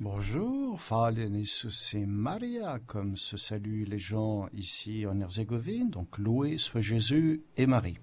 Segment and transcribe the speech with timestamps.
[0.00, 6.80] Bonjour, Falen et Maria, comme se saluent les gens ici en Herzégovine, donc loué soit
[6.80, 7.98] Jésus et Marie.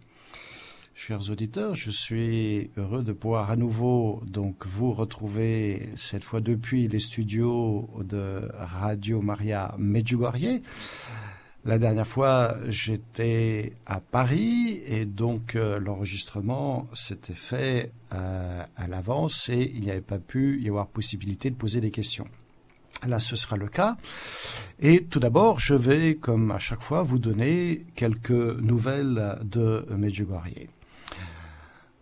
[0.94, 6.90] Chers auditeurs, je suis heureux de pouvoir à nouveau donc vous retrouver cette fois depuis
[6.90, 10.60] les studios de Radio Maria Medjugorje.
[11.66, 19.50] La dernière fois, j'étais à Paris et donc euh, l'enregistrement s'était fait euh, à l'avance
[19.50, 22.28] et il n'y avait pas pu y avoir possibilité de poser des questions.
[23.08, 23.98] Là, ce sera le cas.
[24.80, 30.68] Et tout d'abord, je vais, comme à chaque fois, vous donner quelques nouvelles de Medjugorje.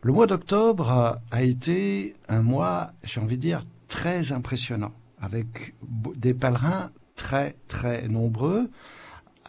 [0.02, 4.92] Le mois d'octobre a été un mois, j'ai envie de dire, très impressionnant,
[5.22, 5.74] avec
[6.18, 8.70] des pèlerins très très nombreux.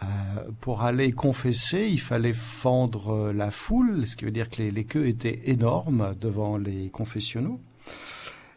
[0.03, 0.07] Euh,
[0.61, 4.85] pour aller confesser, il fallait fendre euh, la foule, ce qui veut dire que les,
[4.85, 7.61] queues étaient énormes devant les confessionnaux.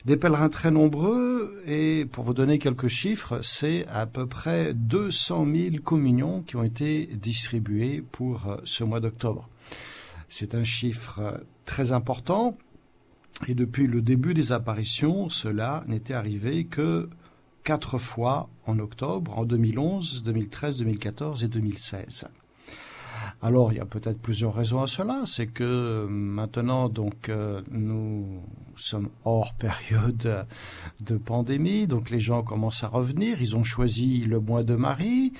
[0.06, 5.46] Des pèlerins très nombreux, et pour vous donner quelques chiffres, c'est à peu près 200
[5.54, 9.48] 000 communions qui ont été distribuées pour euh, ce mois d'octobre.
[10.30, 12.58] C'est un chiffre très important,
[13.48, 17.10] et depuis le début des apparitions, cela n'était arrivé que
[17.68, 22.30] quatre fois en octobre, en 2011, 2013, 2014 et 2016.
[23.42, 25.24] Alors, il y a peut-être plusieurs raisons à cela.
[25.26, 28.42] C'est que maintenant, donc, euh, nous
[28.78, 30.46] sommes hors période
[31.02, 33.42] de pandémie, donc les gens commencent à revenir.
[33.42, 35.34] Ils ont choisi le mois de Marie,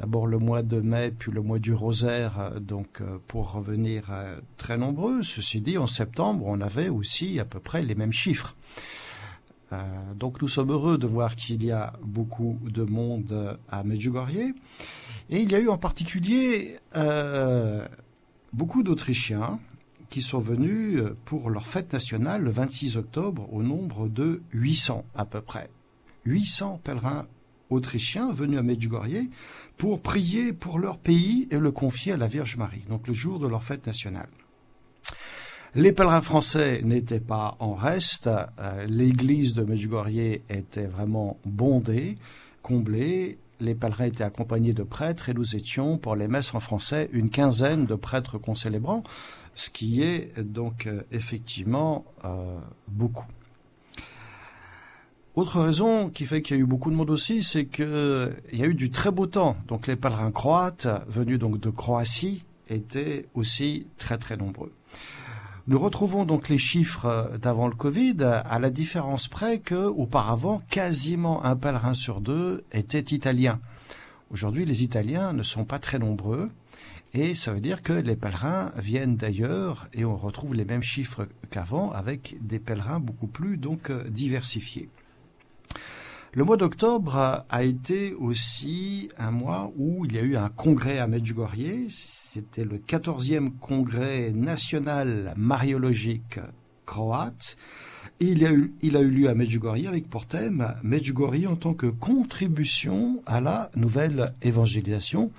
[0.00, 4.40] d'abord le mois de mai, puis le mois du rosaire, donc euh, pour revenir euh,
[4.56, 5.22] très nombreux.
[5.22, 8.56] Ceci dit, en septembre, on avait aussi à peu près les mêmes chiffres.
[9.74, 14.52] Euh, donc nous sommes heureux de voir qu'il y a beaucoup de monde à Medjugorje.
[15.30, 17.86] Et il y a eu en particulier euh,
[18.52, 19.58] beaucoup d'Autrichiens
[20.10, 25.24] qui sont venus pour leur fête nationale le 26 octobre au nombre de 800 à
[25.24, 25.70] peu près.
[26.24, 27.26] 800 pèlerins
[27.70, 29.28] autrichiens venus à Medjugorje
[29.76, 33.38] pour prier pour leur pays et le confier à la Vierge Marie, donc le jour
[33.38, 34.28] de leur fête nationale.
[35.76, 38.28] Les pèlerins français n'étaient pas en reste.
[38.28, 42.16] Euh, l'église de Medjugorje était vraiment bondée,
[42.62, 43.38] comblée.
[43.58, 47.28] Les pèlerins étaient accompagnés de prêtres et nous étions, pour les messes en français, une
[47.28, 49.02] quinzaine de prêtres concélébrants,
[49.56, 52.56] ce qui est donc euh, effectivement euh,
[52.86, 53.26] beaucoup.
[55.34, 58.62] Autre raison qui fait qu'il y a eu beaucoup de monde aussi, c'est qu'il y
[58.62, 59.56] a eu du très beau temps.
[59.66, 64.70] Donc les pèlerins croates, venus donc de Croatie, étaient aussi très très nombreux.
[65.66, 71.42] Nous retrouvons donc les chiffres d'avant le Covid, à la différence près que, auparavant, quasiment
[71.42, 73.60] un pèlerin sur deux était italien.
[74.30, 76.50] Aujourd'hui, les Italiens ne sont pas très nombreux.
[77.14, 81.28] Et ça veut dire que les pèlerins viennent d'ailleurs et on retrouve les mêmes chiffres
[81.50, 84.90] qu'avant avec des pèlerins beaucoup plus donc diversifiés.
[86.36, 90.98] Le mois d'octobre a été aussi un mois où il y a eu un congrès
[90.98, 91.86] à Medjugorje.
[91.90, 96.40] C'était le 14e congrès national mariologique
[96.86, 97.56] croate.
[98.18, 103.40] Il, a eu, lieu à Medjugorje avec pour thème Medjugorje en tant que contribution à
[103.40, 105.30] la nouvelle évangélisation.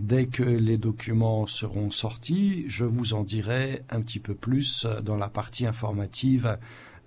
[0.00, 5.16] Dès que les documents seront sortis, je vous en dirai un petit peu plus dans
[5.16, 6.56] la partie informative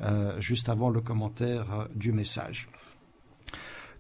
[0.02, 2.68] euh, juste avant le commentaire du message.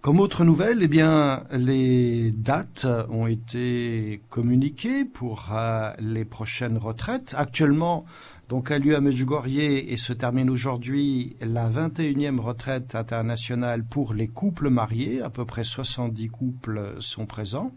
[0.07, 7.35] Comme autre nouvelle, eh bien, les dates ont été communiquées pour euh, les prochaines retraites.
[7.38, 8.06] Actuellement,
[8.47, 14.28] donc, a lieu à Medjugorje et se termine aujourd'hui la 21e retraite internationale pour les
[14.28, 15.22] couples mariés.
[15.22, 17.74] À peu près 70 couples sont présents.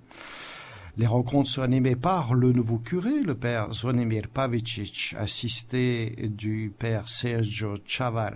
[0.99, 7.09] Les rencontres sont animées par le nouveau curé, le père Zvonimir Pavicic, assisté du père
[7.09, 8.35] Sergio Chavar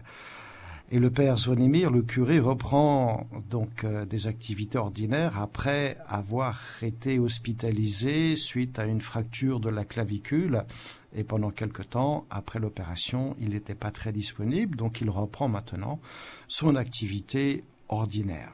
[0.90, 7.18] et le père Zvonimir, le curé, reprend donc euh, des activités ordinaires après avoir été
[7.18, 10.64] hospitalisé suite à une fracture de la clavicule.
[11.16, 16.00] Et pendant quelque temps, après l'opération, il n'était pas très disponible, donc il reprend maintenant
[16.48, 18.52] son activité ordinaire.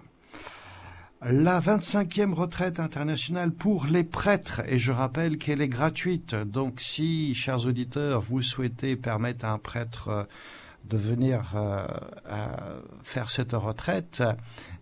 [1.22, 6.34] La 25e retraite internationale pour les prêtres, et je rappelle qu'elle est gratuite.
[6.34, 10.26] Donc si, chers auditeurs, vous souhaitez permettre à un prêtre
[10.84, 11.86] de venir euh,
[13.02, 14.22] faire cette retraite,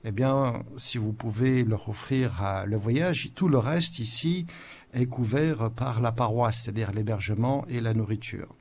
[0.04, 4.46] eh bien, si vous pouvez leur offrir le voyage, tout le reste ici
[4.94, 8.54] est couvert par la paroisse, c'est-à-dire l'hébergement et la nourriture.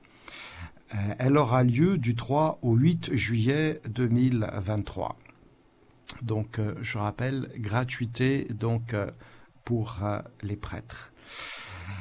[0.93, 5.17] Euh, elle aura lieu du 3 au 8 juillet 2023.
[6.21, 8.95] Donc, euh, je rappelle, gratuité donc
[9.63, 9.99] pour
[10.41, 11.11] les prêtres.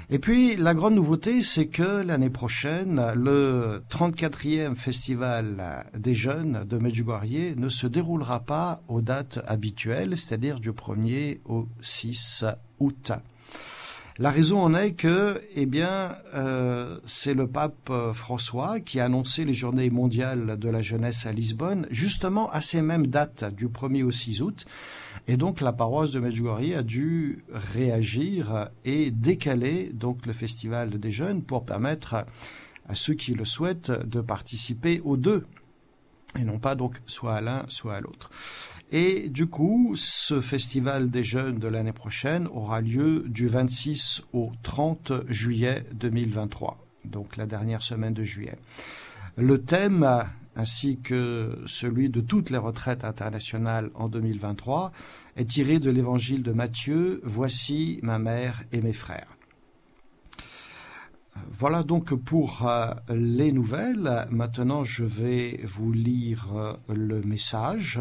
[0.08, 6.78] Et puis, la grande nouveauté, c'est que l'année prochaine, le 34e festival des jeunes de
[6.78, 12.44] Medjugorje ne se déroulera pas aux dates habituelles, c'est-à-dire du 1er au 6
[12.78, 13.10] août.
[14.18, 19.04] La raison en est que, eh bien, euh, c'est le pape euh, François qui a
[19.04, 23.68] annoncé les Journées mondiales de la jeunesse à Lisbonne, justement à ces mêmes dates, du
[23.68, 24.64] 1er au 6 août.
[25.28, 31.10] Et donc, la paroisse de Medjugorje a dû réagir et décaler donc le festival des
[31.10, 32.24] jeunes pour permettre
[32.88, 35.44] à ceux qui le souhaitent de participer aux deux
[36.38, 38.30] et non pas donc soit à l'un, soit à l'autre.
[38.92, 44.52] Et du coup, ce festival des jeunes de l'année prochaine aura lieu du 26 au
[44.62, 48.56] 30 juillet 2023, donc la dernière semaine de juillet.
[49.36, 50.08] Le thème,
[50.54, 54.92] ainsi que celui de toutes les retraites internationales en 2023,
[55.36, 59.28] est tiré de l'évangile de Matthieu, Voici ma mère et mes frères.
[61.50, 64.26] Voilà donc pour euh, les nouvelles.
[64.30, 68.00] Maintenant, je vais vous lire euh, le message.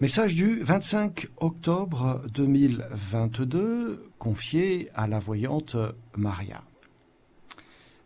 [0.00, 5.74] Message du 25 octobre 2022, confié à la voyante
[6.16, 6.62] Maria.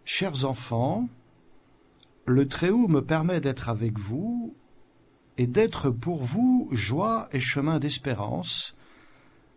[0.07, 1.11] Chers enfants,
[2.25, 4.55] le Très-Haut me permet d'être avec vous
[5.37, 8.75] et d'être pour vous joie et chemin d'espérance,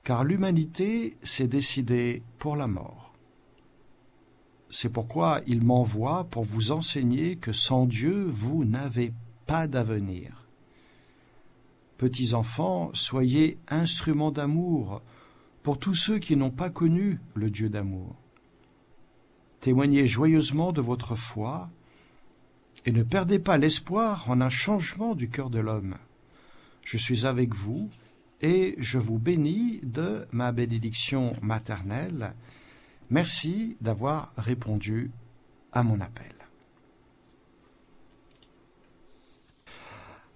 [0.03, 3.13] car l'humanité s'est décidée pour la mort.
[4.69, 9.13] C'est pourquoi il m'envoie pour vous enseigner que sans Dieu, vous n'avez
[9.45, 10.44] pas d'avenir
[11.97, 15.01] Petits enfants, soyez instruments d'amour
[15.63, 18.15] pour tous ceux qui n'ont pas connu le Dieu d'amour.
[19.61, 21.69] Témoignez joyeusement de votre foi
[22.85, 25.95] et ne perdez pas l'espoir en un changement du cœur de l'homme.
[26.83, 27.89] Je suis avec vous
[28.41, 32.35] et je vous bénis de ma bénédiction maternelle.
[33.09, 35.11] Merci d'avoir répondu
[35.71, 36.34] à mon appel.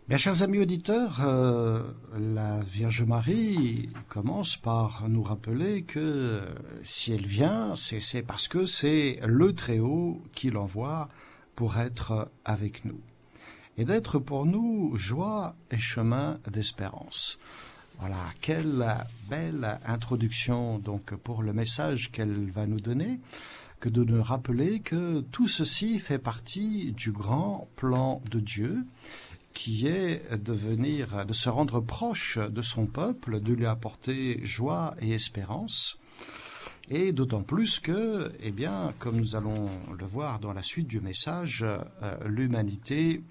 [0.09, 1.83] Bien, chers amis auditeurs, euh,
[2.17, 6.41] la Vierge Marie commence par nous rappeler que
[6.81, 11.09] si elle vient, c'est parce que c'est le Très-Haut qui l'envoie
[11.55, 12.99] pour être avec nous.
[13.77, 17.37] Et d'être pour nous joie et chemin d'espérance.
[17.99, 18.83] Voilà, quelle
[19.29, 23.19] belle introduction donc pour le message qu'elle va nous donner,
[23.79, 28.83] que de nous rappeler que tout ceci fait partie du grand plan de Dieu
[29.59, 34.95] qui est de venir, de se rendre proche de son peuple, de lui apporter joie
[35.01, 35.99] et espérance.
[36.89, 39.65] Et d'autant plus que, eh bien, comme nous allons
[39.99, 41.83] le voir dans la suite du message, euh,
[42.25, 43.21] l'humanité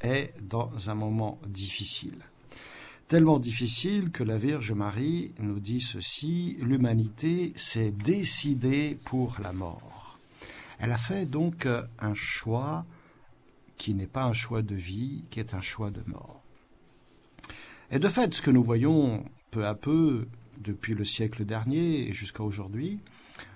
[0.00, 2.20] est dans un moment difficile.
[3.08, 10.20] Tellement difficile que la Vierge Marie nous dit ceci, l'humanité s'est décidée pour la mort.
[10.78, 11.66] Elle a fait donc
[11.98, 12.86] un choix
[13.76, 16.42] qui n'est pas un choix de vie, qui est un choix de mort.
[17.90, 20.26] Et de fait, ce que nous voyons peu à peu
[20.58, 22.98] depuis le siècle dernier et jusqu'à aujourd'hui,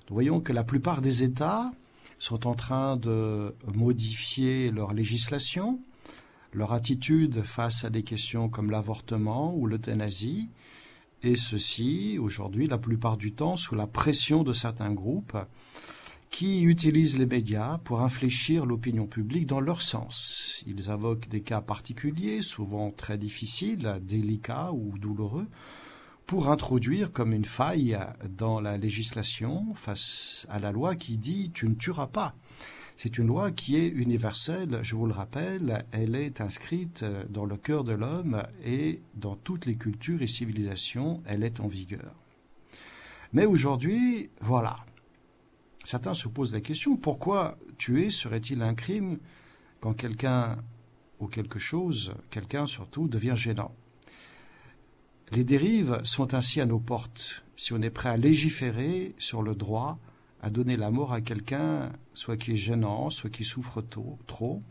[0.08, 1.70] nous voyons que la plupart des États
[2.18, 5.80] sont en train de modifier leur législation,
[6.52, 10.48] leur attitude face à des questions comme l'avortement ou l'euthanasie,
[11.22, 15.36] et ceci, aujourd'hui, la plupart du temps, sous la pression de certains groupes
[16.30, 20.62] qui utilisent les médias pour infléchir l'opinion publique dans leur sens.
[20.66, 25.46] Ils invoquent des cas particuliers, souvent très difficiles, délicats ou douloureux,
[26.26, 27.98] pour introduire comme une faille
[28.28, 32.34] dans la législation face à la loi qui dit tu ne tueras pas.
[32.96, 37.56] C'est une loi qui est universelle, je vous le rappelle, elle est inscrite dans le
[37.56, 42.12] cœur de l'homme et dans toutes les cultures et civilisations, elle est en vigueur.
[43.32, 44.84] Mais aujourd'hui, voilà,
[45.88, 49.18] certains se posent la question pourquoi tuer serait-il un crime
[49.80, 50.58] quand quelqu'un
[51.18, 53.74] ou quelque chose, quelqu'un surtout, devient gênant?
[55.32, 57.42] Les dérives sont ainsi à nos portes.
[57.56, 59.98] Si on est prêt à légiférer sur le droit
[60.42, 63.82] à donner la mort à quelqu'un, soit qui est gênant, soit qui souffre
[64.26, 64.62] trop,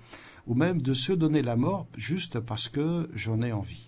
[0.46, 3.87] ou même de se donner la mort juste parce que j'en ai envie.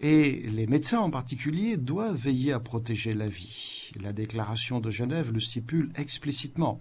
[0.00, 3.90] Et les médecins en particulier doivent veiller à protéger la vie.
[4.00, 6.80] La déclaration de Genève le stipule explicitement.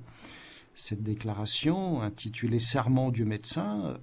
[0.75, 3.97] Cette déclaration, intitulée Serment du médecin,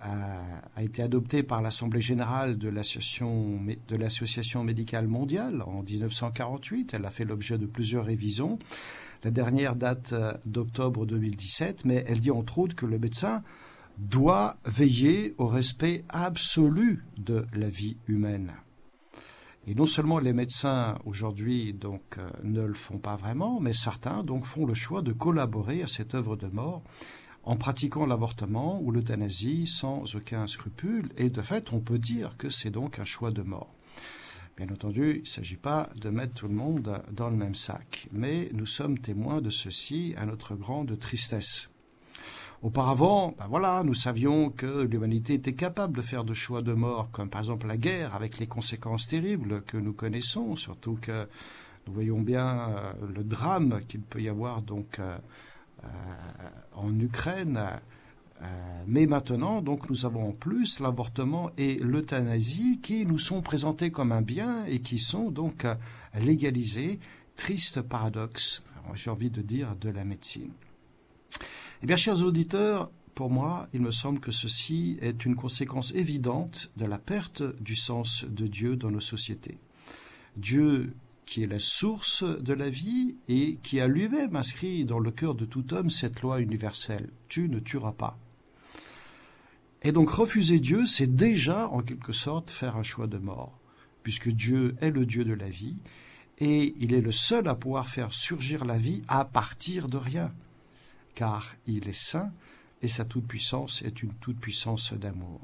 [0.00, 6.94] a, été adoptée par l'Assemblée générale de l'Association médicale mondiale en 1948.
[6.94, 8.58] Elle a fait l'objet de plusieurs révisions.
[9.24, 13.42] La dernière date d'octobre 2017, mais elle dit entre autres que le médecin
[13.98, 18.52] doit veiller au respect absolu de la vie humaine.
[19.66, 24.22] Et non seulement les médecins aujourd'hui donc euh, ne le font pas vraiment, mais certains
[24.22, 26.82] donc font le choix de collaborer à cette œuvre de mort
[27.42, 31.10] en pratiquant l'avortement ou l'euthanasie sans aucun scrupule.
[31.16, 33.72] Et de fait, on peut dire que c'est donc un choix de mort.
[34.56, 38.08] Bien entendu, il ne s'agit pas de mettre tout le monde dans le même sac,
[38.12, 41.68] mais nous sommes témoins de ceci à notre grande tristesse.
[42.62, 47.10] Auparavant, ben voilà, nous savions que l'humanité était capable de faire de choix de mort,
[47.12, 51.28] comme par exemple la guerre, avec les conséquences terribles que nous connaissons, surtout que
[51.86, 55.18] nous voyons bien euh, le drame qu'il peut y avoir donc euh,
[55.84, 55.88] euh,
[56.74, 57.60] en Ukraine.
[58.86, 64.12] mais maintenant, donc, nous avons en plus l'avortement et l'euthanasie qui nous sont présentés comme
[64.12, 65.66] un bien et qui sont donc
[66.18, 66.98] légalisés.
[67.34, 68.62] Triste paradoxe,
[68.94, 70.52] j'ai envie de dire, de la médecine.
[71.82, 76.70] Eh bien, chers auditeurs, pour moi, il me semble que ceci est une conséquence évidente
[76.76, 79.58] de la perte du sens de Dieu dans nos sociétés.
[80.36, 80.94] Dieu
[81.26, 85.34] qui est la source de la vie et qui a lui-même inscrit dans le cœur
[85.34, 87.10] de tout homme cette loi universelle.
[87.28, 88.16] Tu ne tueras pas.
[89.82, 93.58] Et donc refuser Dieu, c'est déjà en quelque sorte faire un choix de mort,
[94.02, 95.76] puisque Dieu est le Dieu de la vie,
[96.38, 100.32] et il est le seul à pouvoir faire surgir la vie à partir de rien
[101.16, 102.30] car il est saint
[102.82, 105.40] et sa toute-puissance est une toute-puissance d'amour.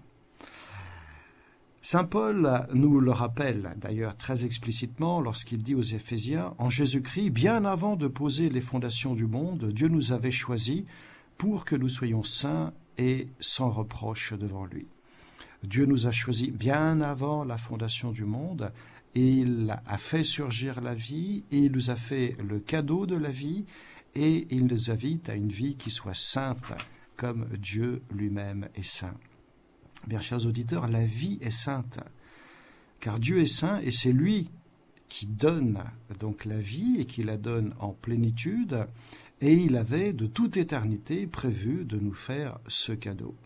[1.85, 7.65] Saint Paul nous le rappelle d'ailleurs très explicitement lorsqu'il dit aux Éphésiens, En Jésus-Christ, bien
[7.65, 10.85] avant de poser les fondations du monde, Dieu nous avait choisis
[11.39, 14.87] pour que nous soyons saints et sans reproche devant lui.
[15.65, 18.73] Dieu nous a choisis bien avant la fondation du monde,
[19.15, 23.17] et il a fait surgir la vie, et il nous a fait le cadeau de
[23.17, 23.65] la vie,
[24.15, 26.73] et il nous invite à une vie qui soit sainte,
[27.17, 29.15] comme Dieu lui-même est saint.
[30.07, 32.01] Bien, chers auditeurs, la vie est sainte,
[33.01, 34.51] car Dieu est saint et c'est lui
[35.09, 35.85] qui donne
[36.21, 38.87] donc la vie et qui la donne en plénitude,
[39.41, 43.37] et il avait de toute éternité prévu de nous faire ce cadeau.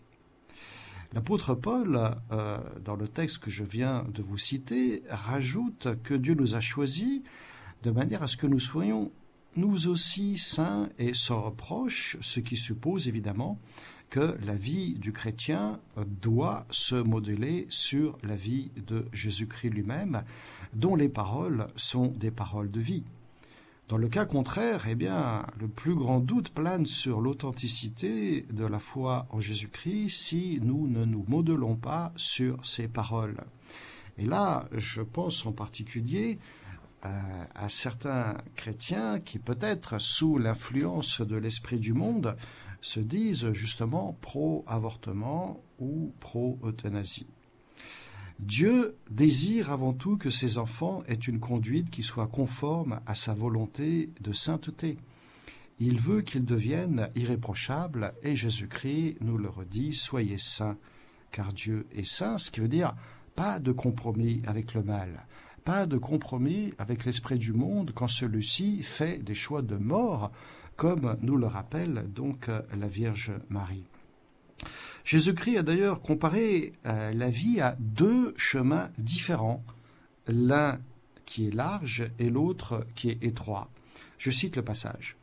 [1.13, 1.99] L'apôtre Paul,
[2.31, 6.59] euh, dans le texte que je viens de vous citer, rajoute que Dieu nous a
[6.59, 7.21] choisis
[7.83, 9.11] de manière à ce que nous soyons
[9.57, 13.59] nous aussi saints et sans reproche, ce qui suppose évidemment
[14.09, 15.79] que la vie du chrétien
[16.21, 20.23] doit se modeler sur la vie de Jésus-Christ lui-même,
[20.73, 23.03] dont les paroles sont des paroles de vie.
[23.89, 28.79] Dans le cas contraire, eh bien, le plus grand doute plane sur l'authenticité de la
[28.79, 33.37] foi en Jésus-Christ si nous ne nous modelons pas sur ces paroles.
[34.17, 36.37] Et là, je pense en particulier
[37.03, 42.35] à, certains chrétiens qui peut-être sous l'influence de l'esprit du monde
[42.81, 47.27] se disent justement pro-avortement ou pro-euthanasie.
[48.39, 53.33] Dieu désire avant tout que ses enfants aient une conduite qui soit conforme à sa
[53.33, 54.97] volonté de sainteté.
[55.79, 60.77] Il veut qu'ils deviennent irréprochables et Jésus-Christ nous le redit, soyez saints,
[61.31, 62.95] car Dieu est saint, ce qui veut dire
[63.35, 65.27] pas de compromis avec le mal,
[65.67, 70.31] pas de compromis avec l'esprit du monde quand celui-ci fait des choix de mort,
[70.77, 73.83] comme nous le rappelle donc la Vierge Marie.
[75.03, 79.61] Jésus-Christ a d'ailleurs comparé euh, la vie à deux chemins différents,
[80.25, 80.79] l'un
[81.25, 83.69] qui est large et l'autre qui est étroit.
[84.17, 85.17] Je cite le passage.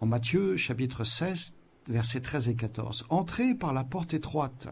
[0.00, 1.56] En Matthieu chapitre 16,
[1.88, 3.04] versets 13 et 14.
[3.10, 4.68] Entrez par la porte étroite,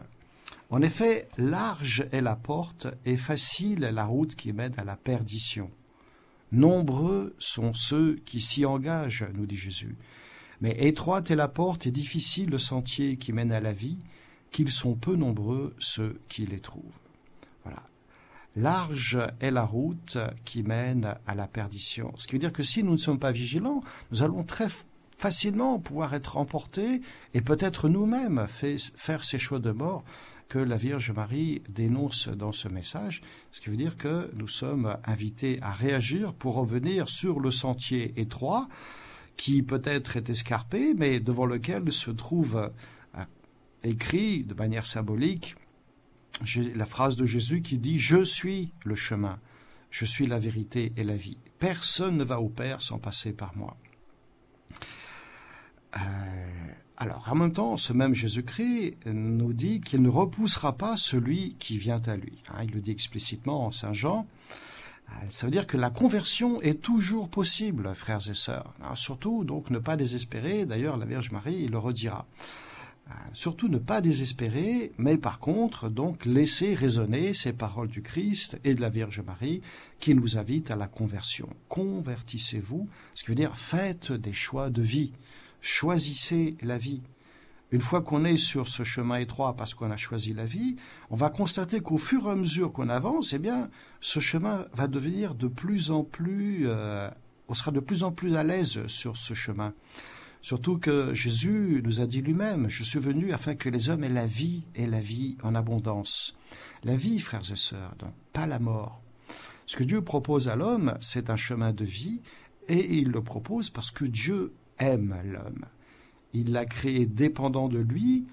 [0.71, 4.95] en effet, large est la porte et facile est la route qui mène à la
[4.95, 5.71] perdition.
[6.51, 9.95] Nombreux sont ceux qui s'y engagent, nous dit Jésus.
[10.61, 13.97] Mais étroite est la porte et difficile le sentier qui mène à la vie,
[14.51, 16.83] qu'ils sont peu nombreux ceux qui les trouvent.
[17.63, 17.83] Voilà.
[18.55, 22.13] Large est la route qui mène à la perdition.
[22.17, 24.67] Ce qui veut dire que si nous ne sommes pas vigilants, nous allons très
[25.17, 27.01] facilement pouvoir être emportés
[27.33, 30.03] et peut-être nous-mêmes faire ces choix de mort
[30.49, 34.97] que la Vierge Marie dénonce dans ce message, ce qui veut dire que nous sommes
[35.05, 38.67] invités à réagir pour revenir sur le sentier étroit
[39.37, 42.71] qui peut-être est escarpé, mais devant lequel se trouve
[43.15, 43.23] euh,
[43.83, 45.55] écrit de manière symbolique
[46.75, 49.39] la phrase de Jésus qui dit⁇ Je suis le chemin,
[49.91, 51.37] je suis la vérité et la vie.
[51.59, 53.77] Personne ne va au Père sans passer par moi.
[55.97, 56.38] Euh,
[57.01, 61.77] alors, en même temps, ce même Jésus-Christ nous dit qu'il ne repoussera pas celui qui
[61.77, 62.43] vient à lui.
[62.49, 64.27] Hein, il le dit explicitement en Saint Jean.
[65.07, 68.73] Euh, ça veut dire que la conversion est toujours possible, frères et sœurs.
[68.95, 70.65] surtout, donc, ne pas désespérer.
[70.65, 72.27] D'ailleurs, la Vierge Marie le redira.
[73.33, 78.75] Surtout ne pas désespérer, mais par contre, donc, laisser résonner ces paroles du Christ et
[78.75, 79.61] de la Vierge Marie
[79.99, 81.49] qui nous invitent à la conversion.
[81.69, 85.13] Convertissez-vous, ce qui veut dire faites des choix de vie.
[85.61, 87.01] Choisissez la vie.
[87.71, 90.75] Une fois qu'on est sur ce chemin étroit parce qu'on a choisi la vie,
[91.11, 93.69] on va constater qu'au fur et à mesure qu'on avance, eh bien,
[94.01, 97.09] ce chemin va devenir de plus en plus, euh,
[97.47, 99.73] on sera de plus en plus à l'aise sur ce chemin.
[100.41, 104.09] Surtout que Jésus nous a dit lui-même, je suis venu afin que les hommes aient
[104.09, 106.37] la vie et la vie en abondance.
[106.83, 109.01] La vie, frères et sœurs, donc pas la mort.
[109.67, 112.21] Ce que Dieu propose à l'homme, c'est un chemin de vie,
[112.69, 115.65] et il le propose parce que Dieu aime l'homme.
[116.33, 118.25] Il l'a créé dépendant de lui,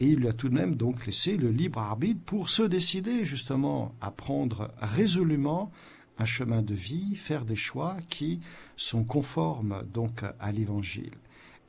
[0.00, 3.24] et il lui a tout de même donc laissé le libre arbitre pour se décider
[3.24, 5.70] justement à prendre résolument
[6.18, 8.40] un chemin de vie, faire des choix qui
[8.76, 11.14] sont conformes donc à l'évangile.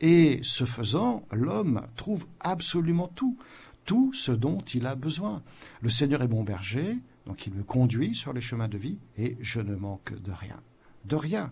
[0.02, 3.38] Et ce faisant, l'homme trouve absolument tout,
[3.86, 5.42] tout ce dont il a besoin.
[5.82, 9.38] Le Seigneur est mon berger, donc il me conduit sur les chemins de vie, et
[9.40, 10.60] je ne manque de rien.
[11.06, 11.52] De rien.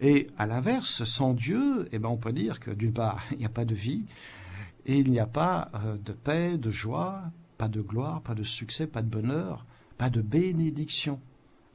[0.00, 3.44] Et à l'inverse, sans Dieu, eh ben on peut dire que d'une part, il n'y
[3.44, 4.04] a pas de vie,
[4.86, 7.22] et il n'y a pas euh, de paix, de joie,
[7.58, 9.66] pas de gloire, pas de succès, pas de bonheur,
[9.98, 11.20] pas de bénédiction.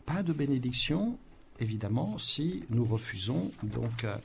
[0.06, 1.18] Pas de bénédiction,
[1.60, 4.18] évidemment, si nous refusons donc euh,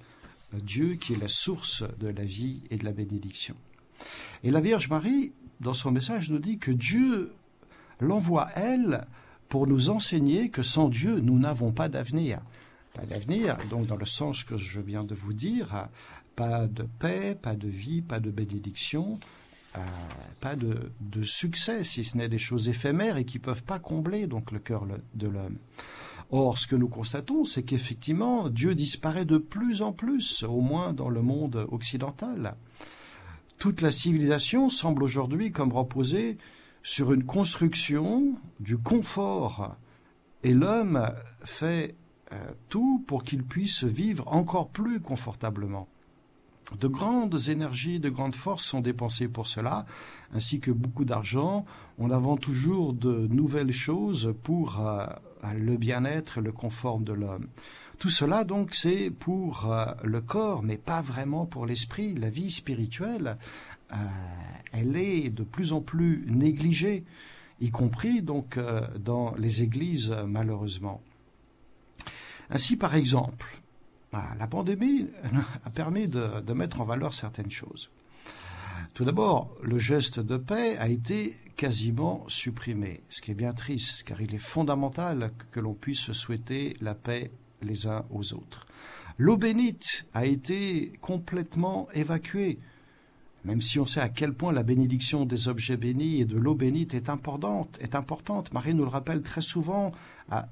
[0.55, 3.55] Dieu qui est la source de la vie et de la bénédiction.
[4.43, 7.33] Et la Vierge Marie, dans son message, nous dit que Dieu
[8.01, 9.07] l'envoie, elle,
[9.49, 12.41] pour nous enseigner que sans Dieu, nous n'avons pas d'avenir.
[12.95, 15.89] Pas d'avenir, donc dans le sens que je viens de vous dire,
[16.35, 19.19] pas de paix, pas de vie, pas de bénédiction,
[19.77, 19.81] euh,
[20.41, 24.27] pas de, succès, si ce n'est des choses éphémères et qui ne peuvent pas combler
[24.27, 25.59] donc le cœur de l'homme.
[26.33, 30.93] Or, ce que nous constatons, c'est qu'effectivement, Dieu disparaît de plus en plus, au moins
[30.93, 32.57] dans le monde occidental.
[33.59, 36.39] Toute la civilisation semble aujourd'hui comme reposer
[36.83, 39.77] sur une construction du confort,
[40.43, 41.13] et l'homme
[41.45, 41.95] fait euh,
[42.69, 45.89] tout pour qu'il puisse vivre encore plus confortablement.
[46.79, 49.87] De grandes énergies, de grandes forces sont dépensées pour cela,
[50.33, 51.65] ainsi que beaucoup d'argent.
[51.99, 55.07] On invente toujours de nouvelles choses pour euh,
[55.57, 57.49] le bien-être et le confort de l'homme.
[58.01, 62.15] Tout cela, donc, c'est pour euh, le corps, mais pas vraiment pour l'esprit.
[62.15, 63.37] La vie spirituelle,
[63.93, 63.97] euh,
[64.73, 67.05] elle est de plus en plus négligée,
[67.61, 71.03] y compris donc euh, dans les églises, malheureusement.
[72.51, 73.61] Ainsi, par exemple,
[74.13, 75.09] la pandémie
[75.65, 77.91] a permis de mettre en valeur certaines choses.
[78.95, 84.03] Tout d'abord, le geste de paix a été quasiment supprimé, ce qui est bien triste,
[84.05, 87.31] car il est fondamental que l'on puisse souhaiter la paix
[87.63, 88.67] les uns aux autres.
[89.19, 92.59] L'eau bénite a été complètement évacuée,
[93.45, 96.55] même si on sait à quel point la bénédiction des objets bénis et de l'eau
[96.55, 98.53] bénite est importante, est importante.
[98.53, 99.93] Marie nous le rappelle très souvent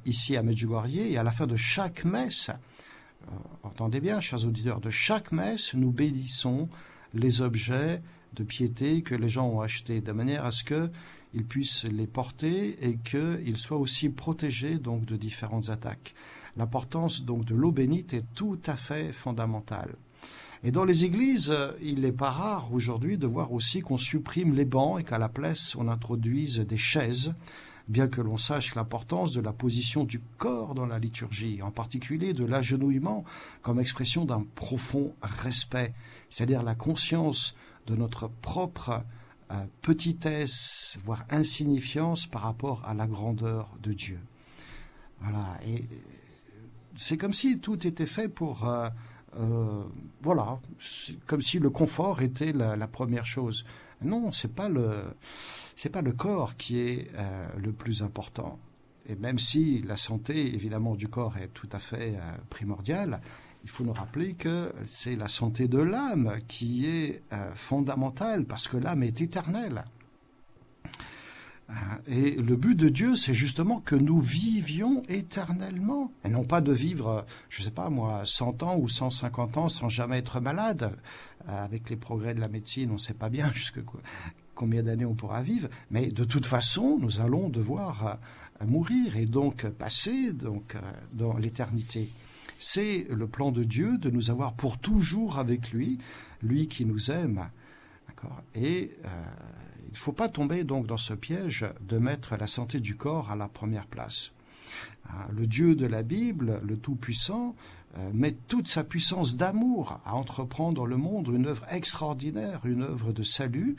[0.07, 2.51] ici à Medjugorje et à la fin de chaque messe.
[2.51, 6.69] Euh, entendez bien, chers auditeurs, de chaque messe, nous bénissons
[7.15, 8.03] les objets
[8.35, 12.77] de piété que les gens ont achetés, de manière à ce qu'ils puissent les porter
[12.85, 16.15] et qu'ils soient aussi protégés donc de différentes attaques.
[16.57, 19.95] L'importance donc de l'eau bénite est tout à fait fondamentale.
[20.65, 24.65] Et dans les églises, il n'est pas rare aujourd'hui de voir aussi qu'on supprime les
[24.65, 27.35] bancs et qu'à la place on introduise des chaises,
[27.87, 32.33] bien que l'on sache l'importance de la position du corps dans la liturgie, en particulier
[32.33, 33.25] de l'agenouillement
[33.63, 35.95] comme expression d'un profond respect,
[36.29, 39.05] c'est-à-dire la conscience de notre propre
[39.51, 44.21] euh, petitesse, voire insignifiance par rapport à la grandeur de Dieu.
[45.21, 45.85] Voilà, et
[46.97, 48.91] c'est comme si tout était fait pour, euh,
[49.37, 49.83] euh,
[50.23, 50.59] voilà,
[51.27, 53.65] comme si le confort était la, première chose.
[54.03, 55.03] Non, c'est pas le,
[55.93, 57.11] pas le corps qui est
[57.57, 58.59] le plus important.
[59.07, 62.15] Et même si la santé, évidemment, du corps est tout à fait
[62.51, 63.21] primordiale,
[63.65, 68.69] il faut nous rappeler que c'est la santé de l'âme qui est euh, fondamentale, parce
[68.69, 69.85] que l'âme est éternelle.
[71.71, 71.73] Euh,
[72.07, 76.73] et le but de Dieu, c'est justement que nous vivions éternellement, et non pas de
[76.73, 80.93] vivre, je ne sais pas moi, 100 ans ou 150 ans sans jamais être malade.
[81.49, 83.81] Euh, avec les progrès de la médecine, on ne sait pas bien jusque
[84.55, 88.19] combien d'années on pourra vivre, mais de toute façon, nous allons devoir
[88.67, 90.77] mourir et donc passer donc
[91.13, 92.11] dans l'éternité.
[92.59, 95.99] C'est le plan de Dieu de nous avoir pour toujours avec lui,
[96.43, 97.51] lui qui nous aime.
[98.55, 99.09] Et euh,
[99.87, 103.31] il ne faut pas tomber donc dans ce piège de mettre la santé du corps
[103.31, 104.33] à la première place.
[105.09, 107.55] Ah, le Dieu de la Bible, le Tout-Puissant,
[107.97, 113.13] euh, met toute sa puissance d'amour à entreprendre le monde une œuvre extraordinaire, une œuvre
[113.13, 113.77] de salut,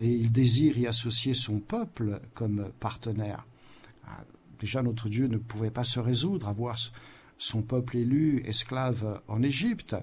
[0.00, 3.46] et il désire y associer son peuple comme partenaire.
[4.06, 4.24] Ah,
[4.60, 6.76] déjà, notre Dieu ne pouvait pas se résoudre à voir
[7.38, 9.96] son peuple élu esclave en Égypte,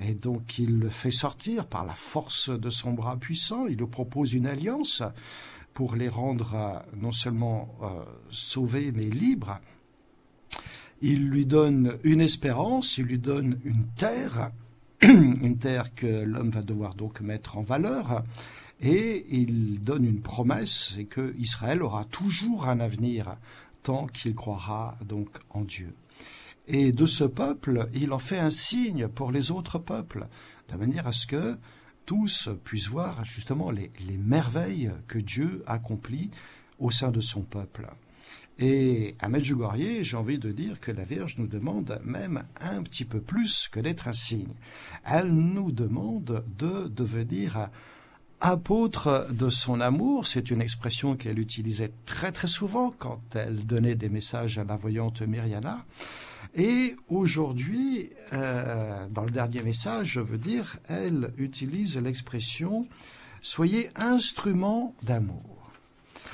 [0.00, 3.86] et donc il le fait sortir par la force de son bras puissant, il lui
[3.86, 5.02] propose une alliance
[5.74, 9.60] pour les rendre euh, non seulement euh, sauvés, mais libres.
[11.02, 14.50] Il lui donne une espérance, il lui donne une terre,
[15.02, 18.22] une terre que l'homme va devoir donc mettre en valeur,
[18.82, 23.36] et il donne une promesse, c'est que Israël aura toujours un avenir
[23.82, 25.94] tant qu'il croira donc en Dieu.
[26.72, 30.28] Et de ce peuple, il en fait un signe pour les autres peuples,
[30.68, 31.58] de manière à ce que
[32.06, 36.30] tous puissent voir justement les, les merveilles que Dieu accomplit
[36.78, 37.88] au sein de son peuple.
[38.60, 43.04] Et à Medjugorje, j'ai envie de dire que la Vierge nous demande même un petit
[43.04, 44.54] peu plus que d'être un signe.
[45.04, 47.68] Elle nous demande de devenir
[48.40, 50.24] apôtre de son amour.
[50.24, 54.76] C'est une expression qu'elle utilisait très très souvent quand elle donnait des messages à la
[54.76, 55.84] voyante Myriana.
[56.54, 62.88] Et aujourd'hui, euh, dans le dernier message, je veux dire, elle utilise l'expression
[63.40, 65.70] soyez instrument d'amour.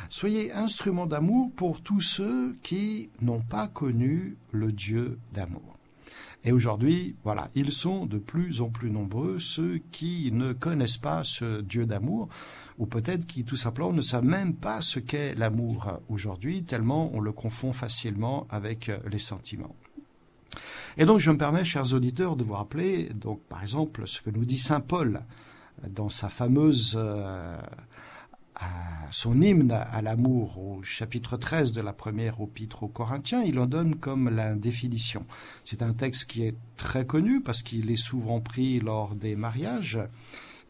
[0.08, 5.76] Soyez instrument d'amour pour tous ceux qui n'ont pas connu le Dieu d'amour.
[6.44, 11.24] Et aujourd'hui, voilà, ils sont de plus en plus nombreux ceux qui ne connaissent pas
[11.24, 12.28] ce Dieu d'amour,
[12.78, 17.20] ou peut-être qui tout simplement ne savent même pas ce qu'est l'amour aujourd'hui, tellement on
[17.20, 19.74] le confond facilement avec les sentiments.
[20.98, 24.30] Et donc je me permets, chers auditeurs, de vous rappeler, donc par exemple, ce que
[24.30, 25.22] nous dit Saint Paul
[25.88, 27.58] dans sa fameuse euh,
[29.10, 33.66] son hymne à l'amour au chapitre 13 de la première épître aux Corinthiens, il en
[33.66, 35.24] donne comme la définition.
[35.64, 39.98] C'est un texte qui est très connu parce qu'il est souvent pris lors des mariages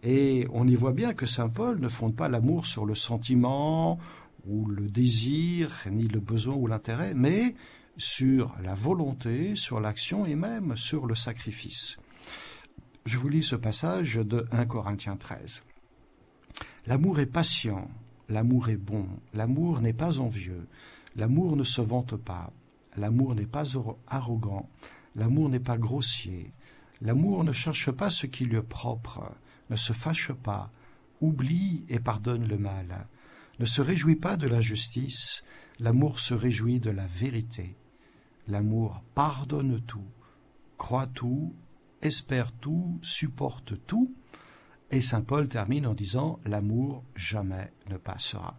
[0.03, 3.99] et on y voit bien que Saint Paul ne fonde pas l'amour sur le sentiment
[4.47, 7.55] ou le désir, ni le besoin ou l'intérêt, mais
[7.97, 11.97] sur la volonté, sur l'action et même sur le sacrifice.
[13.05, 15.65] Je vous lis ce passage de 1 Corinthiens 13.
[16.87, 17.89] L'amour est patient,
[18.29, 20.67] l'amour est bon, l'amour n'est pas envieux,
[21.15, 22.53] l'amour ne se vante pas,
[22.97, 23.65] l'amour n'est pas
[24.07, 24.69] arrogant,
[25.15, 26.53] l'amour n'est pas grossier,
[27.01, 29.33] l'amour ne cherche pas ce qui lui est propre,
[29.71, 30.71] ne se fâche pas,
[31.21, 33.07] oublie et pardonne le mal,
[33.59, 35.45] ne se réjouit pas de la justice,
[35.79, 37.77] l'amour se réjouit de la vérité.
[38.49, 40.07] L'amour pardonne tout,
[40.79, 41.55] croit tout,
[42.03, 44.15] espère tout, supporte tout,
[44.91, 48.57] et Saint Paul termine en disant L'amour jamais ne passera.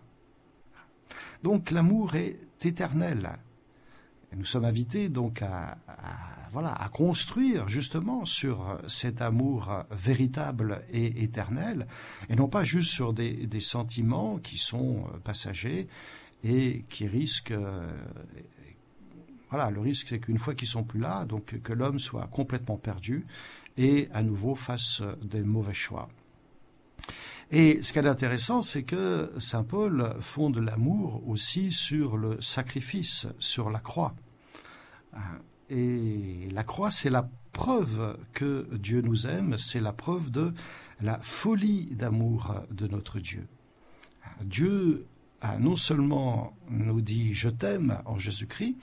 [1.44, 3.32] Donc l'amour est éternel.
[4.36, 5.78] Nous sommes invités donc à,
[6.52, 11.88] voilà, à construire justement sur cet amour véritable et éternel,
[12.30, 15.88] et non pas juste sur des, des sentiments qui sont passagers
[16.44, 17.54] et qui risquent
[19.50, 22.78] voilà, le risque, c'est qu'une fois qu'ils sont plus là, donc que l'homme soit complètement
[22.78, 23.26] perdu
[23.78, 26.10] et à nouveau fasse des mauvais choix.
[27.52, 33.28] Et ce qui est intéressant, c'est que Saint Paul fonde l'amour aussi sur le sacrifice,
[33.40, 34.16] sur la croix.
[35.70, 40.54] Et la croix, c'est la preuve que Dieu nous aime, c'est la preuve de
[41.02, 43.48] la folie d'amour de notre Dieu.
[44.44, 45.08] Dieu
[45.42, 48.76] a non seulement nous dit je t'aime en Jésus-Christ,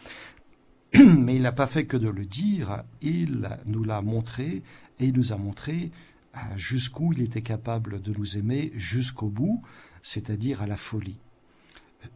[0.95, 4.63] mais il n'a pas fait que de le dire, il nous l'a montré
[5.01, 5.91] et il nous a montré
[6.57, 9.63] jusqu'où il était capable de nous aimer jusqu'au bout,
[10.03, 11.19] c'est-à-dire à la folie.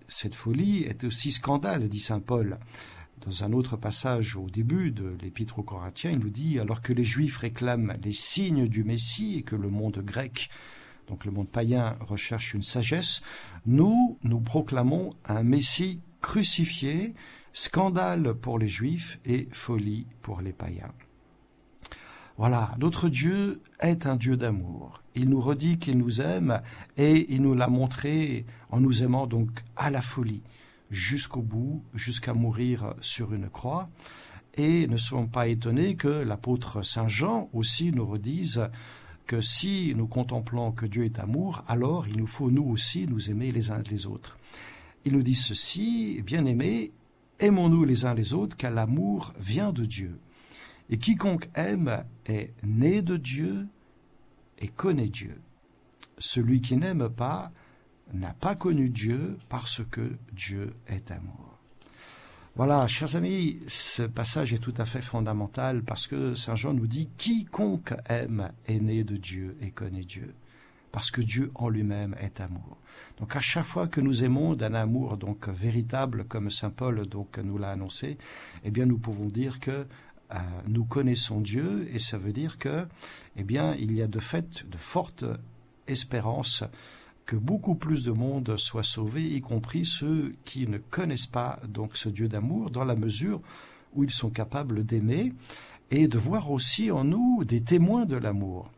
[0.09, 2.59] Cette folie est aussi scandale, dit saint Paul.
[3.25, 6.93] Dans un autre passage au début de l'Épître aux Corinthiens, il nous dit alors que
[6.93, 10.51] les Juifs réclament les signes du Messie et que le monde grec,
[11.09, 13.23] donc le monde païen, recherche une sagesse,
[13.67, 17.14] nous, nous proclamons un Messie crucifié,
[17.53, 20.93] scandale pour les Juifs et folie pour les païens.
[22.37, 25.03] Voilà, notre Dieu est un Dieu d'amour.
[25.17, 26.63] Il nous redit qu'il nous aime
[26.97, 30.43] et il nous l'a montré en nous aimant donc à la folie,
[30.89, 33.89] jusqu'au bout, jusqu'à mourir sur une croix.
[34.55, 38.69] Et ne soyons pas étonnés que l'apôtre Saint Jean aussi nous redise
[39.27, 43.31] que si nous contemplons que Dieu est amour, alors il nous faut nous aussi nous
[43.31, 44.39] aimer les uns les autres.
[45.05, 46.93] Il nous dit ceci, bien-aimés,
[47.40, 50.18] aimons-nous les uns les autres, car l'amour vient de Dieu.
[50.90, 53.66] Et quiconque aime est né de Dieu
[54.59, 55.40] et connaît Dieu.
[56.18, 57.53] Celui qui n'aime pas
[58.12, 61.59] n'a pas connu Dieu parce que Dieu est amour.
[62.57, 66.88] Voilà, chers amis, ce passage est tout à fait fondamental parce que Saint Jean nous
[66.88, 70.35] dit quiconque aime est né de Dieu et connaît Dieu.
[70.92, 72.79] Parce que Dieu en lui-même est amour.
[73.18, 77.38] Donc à chaque fois que nous aimons d'un amour donc véritable comme Saint Paul donc
[77.38, 78.16] nous l'a annoncé,
[78.64, 79.87] eh bien nous pouvons dire que
[80.31, 82.87] euh, nous connaissons Dieu et ça veut dire que
[83.37, 85.24] eh bien il y a de fait de fortes
[85.87, 86.64] espérances
[87.29, 91.94] que beaucoup plus de monde soit sauvé, y compris ceux qui ne connaissent pas donc
[91.98, 93.42] ce Dieu d'amour, dans la mesure
[93.94, 95.35] où ils sont capables d'aimer
[95.90, 98.70] et de voir aussi en nous des témoins de l'amour.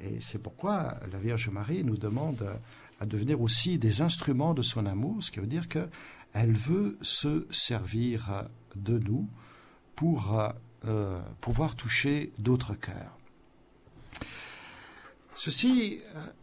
[0.00, 2.46] Et c'est pourquoi la Vierge Marie nous demande
[3.00, 7.46] à devenir aussi des instruments de son amour, ce qui veut dire qu'elle veut se
[7.50, 8.44] servir
[8.76, 9.28] de nous
[9.96, 10.38] pour
[10.84, 13.18] euh, pouvoir toucher d'autres cœurs.
[15.34, 16.00] Ceci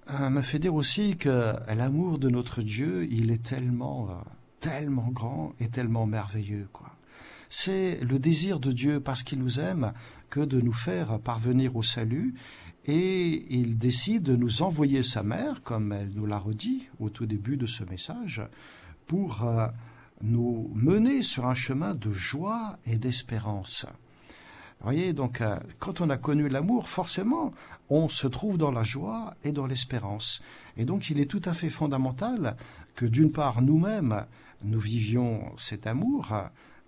[0.09, 4.13] euh, me fait dire aussi que l'amour de notre Dieu, il est tellement, euh,
[4.59, 6.95] tellement grand et tellement merveilleux, quoi.
[7.47, 9.93] C'est le désir de Dieu, parce qu'il nous aime,
[10.29, 12.33] que de nous faire parvenir au salut,
[12.87, 17.25] et il décide de nous envoyer sa mère, comme elle nous l'a redit au tout
[17.25, 18.41] début de ce message,
[19.07, 19.67] pour euh,
[20.21, 23.85] nous mener sur un chemin de joie et d'espérance
[24.85, 27.53] voyez, donc euh, quand on a connu l'amour, forcément,
[27.89, 30.41] on se trouve dans la joie et dans l'espérance.
[30.77, 32.55] Et donc il est tout à fait fondamental
[32.95, 34.25] que d'une part nous-mêmes,
[34.63, 36.33] nous vivions cet amour,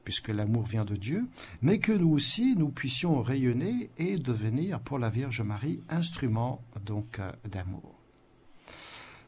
[0.08, 1.28] puisque l'amour vient de Dieu,
[1.62, 7.20] mais que nous aussi, nous puissions rayonner et devenir pour la Vierge Marie instrument donc
[7.20, 8.00] euh, d'amour.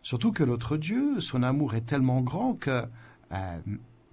[0.04, 2.86] Surtout que notre Dieu, son amour est tellement grand que
[3.34, 3.60] euh,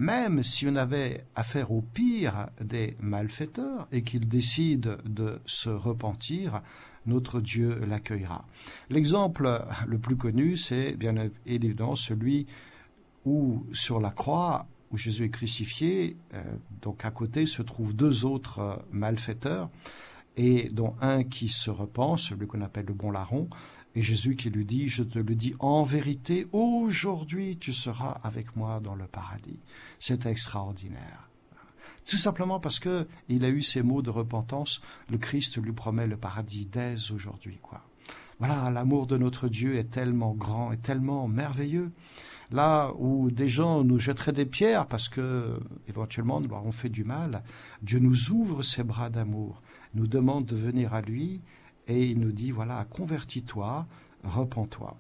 [0.00, 6.62] même si on avait affaire au pire des malfaiteurs et qu'il décide de se repentir,
[7.07, 8.44] notre Dieu l'accueillera.
[8.90, 11.14] L'exemple le plus connu, c'est bien
[11.46, 12.48] évidemment celui
[13.24, 16.42] où sur la croix où Jésus est crucifié, euh,
[16.83, 19.70] donc à côté se trouvent deux autres euh, malfaiteurs,
[20.37, 23.49] et dont un qui se repent, celui qu'on appelle le bon larron,
[23.94, 28.55] et Jésus qui lui dit, je te le dis en vérité, aujourd'hui tu seras avec
[28.55, 29.59] moi dans le paradis.
[29.99, 31.31] C'est extraordinaire.
[32.05, 36.07] Tout simplement parce que il a eu ces mots de repentance, le Christ lui promet
[36.07, 37.83] le paradis dès aujourd'hui, quoi.
[38.38, 41.90] Voilà, l'amour de notre Dieu est tellement grand et tellement merveilleux.
[42.53, 46.89] Là où des gens nous jetteraient des pierres parce que éventuellement nous leur avons fait
[46.89, 47.43] du mal,
[47.83, 49.63] Dieu nous ouvre ses bras d'amour,
[49.95, 51.41] nous demande de venir à lui
[51.89, 53.87] et il nous dit, voilà, convertis-toi,
[54.25, 54.97] repens-toi.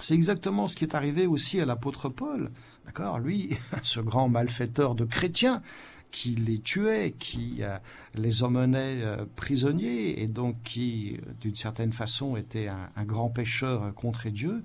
[0.00, 2.50] C'est exactement ce qui est arrivé aussi à l'apôtre Paul.
[2.84, 3.18] D'accord?
[3.18, 5.62] Lui, ce grand malfaiteur de chrétiens,
[6.10, 7.76] qui les tuait, qui euh,
[8.14, 13.28] les emmenait euh, prisonniers et donc qui, euh, d'une certaine façon, était un, un, grand
[13.28, 14.62] pécheur contre Dieu.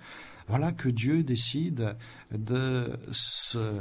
[0.52, 1.96] Voilà que Dieu décide
[2.30, 3.72] de se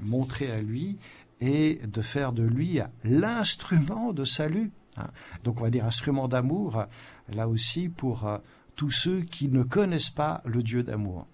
[0.00, 0.96] montrer à lui
[1.40, 4.70] et de faire de lui l'instrument de salut.
[4.96, 5.08] Hein.
[5.42, 6.84] Donc on va dire instrument d'amour,
[7.32, 8.38] là aussi pour euh,
[8.76, 11.26] tous ceux qui ne connaissent pas le Dieu d'amour.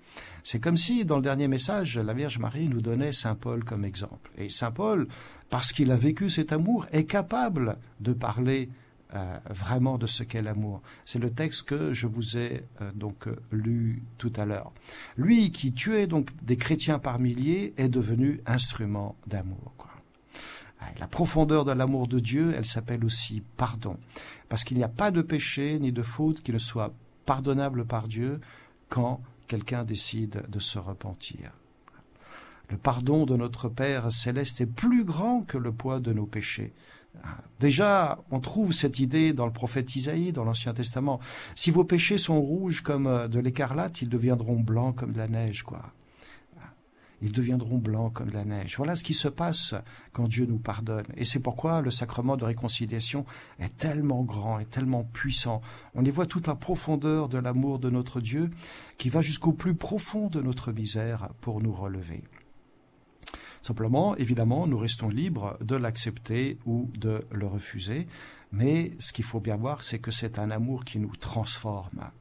[0.44, 3.84] C'est comme si dans le dernier message, la Vierge Marie nous donnait Saint Paul comme
[3.84, 4.30] exemple.
[4.38, 5.08] Et Saint Paul,
[5.50, 8.70] parce qu'il a vécu cet amour, est capable de parler
[9.14, 10.82] euh, vraiment de ce qu'est l'amour.
[11.04, 14.72] C'est le texte que je vous ai euh, donc lu tout à l'heure.
[15.16, 19.72] Lui qui tuait donc des chrétiens par milliers est devenu instrument d'amour.
[20.98, 23.98] La profondeur de l'amour de Dieu, elle s'appelle aussi pardon.
[24.48, 28.08] Parce qu'il n'y a pas de péché ni de faute qui ne soit pardonnable par
[28.08, 28.40] Dieu
[28.88, 31.52] quand quelqu'un décide de se repentir.
[32.68, 36.72] Le pardon de notre Père céleste est plus grand que le poids de nos péchés.
[37.58, 41.20] Déjà, on trouve cette idée dans le prophète Isaïe, dans l'Ancien Testament.
[41.54, 45.62] Si vos péchés sont rouges comme de l'écarlate, ils deviendront blancs comme de la neige,
[45.62, 45.92] quoi
[47.22, 48.76] ils deviendront blancs comme la neige.
[48.76, 49.74] Voilà ce qui se passe
[50.12, 51.06] quand Dieu nous pardonne.
[51.16, 53.24] Et c'est pourquoi le sacrement de réconciliation
[53.58, 55.62] est tellement grand et tellement puissant.
[55.94, 58.50] On y voit toute la profondeur de l'amour de notre Dieu
[58.98, 62.22] qui va jusqu'au plus profond de notre misère pour nous relever.
[63.66, 68.06] Simplement, évidemment, nous restons libres de l'accepter ou de le refuser,
[68.52, 72.12] mais ce qu'il faut bien voir, c'est que c'est un amour qui nous transforme.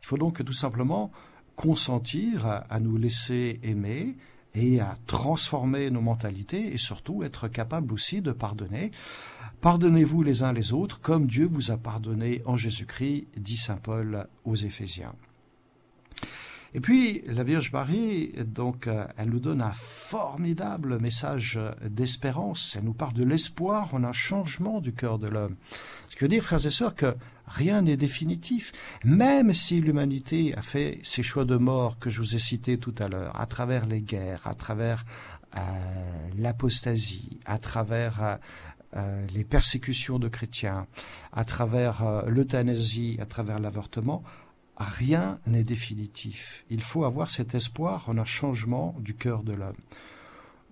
[0.00, 1.12] Il faut donc tout simplement
[1.54, 4.16] consentir à, nous laisser aimer
[4.54, 8.90] et à transformer nos mentalités et surtout être capable aussi de pardonner.
[9.60, 14.26] Pardonnez-vous les uns les autres comme Dieu vous a pardonné en Jésus-Christ, dit Saint Paul
[14.46, 15.12] aux Éphésiens.
[16.74, 22.76] Et puis, la Vierge Marie, donc, euh, elle nous donne un formidable message d'espérance.
[22.76, 25.56] Elle nous parle de l'espoir en un changement du cœur de l'homme.
[26.08, 27.14] Ce qui veut dire, frères et sœurs, que
[27.46, 28.72] rien n'est définitif.
[29.04, 32.94] Même si l'humanité a fait ces choix de mort que je vous ai cités tout
[32.98, 35.04] à l'heure, à travers les guerres, à travers
[36.38, 38.38] l'apostasie, à travers
[39.34, 40.86] les persécutions de chrétiens,
[41.30, 44.22] à travers l'euthanasie, à travers l'avortement,
[44.76, 46.64] rien n'est définitif.
[46.70, 49.76] Il faut avoir cet espoir en un changement du cœur de l'homme.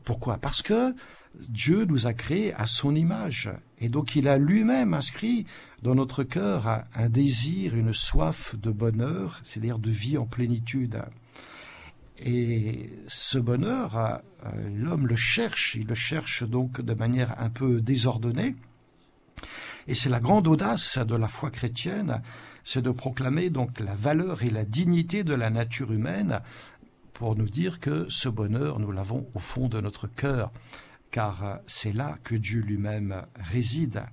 [0.05, 0.39] Pourquoi?
[0.39, 0.95] Parce que
[1.39, 3.51] Dieu nous a créés à son image.
[3.79, 5.47] Et donc il a lui-même inscrit
[5.83, 11.03] dans notre cœur un désir, une soif de bonheur, c'est-à-dire de vie en plénitude.
[12.19, 14.21] Et ce bonheur,
[14.75, 18.57] l'homme le cherche, il le cherche donc de manière un peu désordonnée.
[19.87, 22.23] Et c'est la grande audace de la foi chrétienne,
[22.65, 26.41] c'est de proclamer donc la valeur et la dignité de la nature humaine
[27.15, 30.51] pour nous dire que ce bonheur, nous l'avons au fond de notre cœur
[31.11, 34.05] car euh, c'est là que Dieu lui-même réside.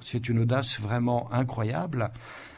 [0.00, 2.10] C'est une audace vraiment incroyable.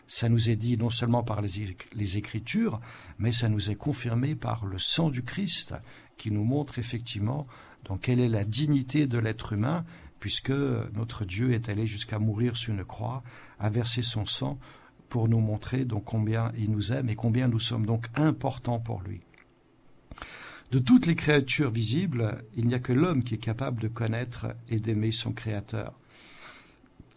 [0.06, 2.80] Ça nous est dit non seulement par les, Écritures,
[3.18, 5.74] mais ça nous est confirmé par le sang du Christ,
[6.16, 7.46] qui nous montre effectivement
[7.84, 9.84] donc quelle est la dignité de l'être humain,
[10.20, 13.22] puisque notre Dieu est allé jusqu'à mourir sur une croix,
[13.58, 14.58] a versé son sang
[15.08, 19.02] pour nous montrer donc combien il nous aime et combien nous sommes donc importants pour
[19.02, 19.20] lui.
[20.72, 24.48] De toutes les créatures visibles, il n'y a que l'homme qui est capable de connaître
[24.68, 25.92] et d'aimer son Créateur.